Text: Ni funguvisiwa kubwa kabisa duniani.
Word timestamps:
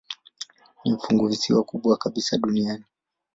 Ni 0.85 0.97
funguvisiwa 1.03 1.63
kubwa 1.63 1.97
kabisa 1.97 2.37
duniani. 2.37 2.85